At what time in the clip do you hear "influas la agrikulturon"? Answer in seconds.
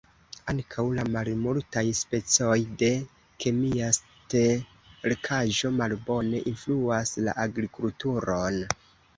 6.55-8.63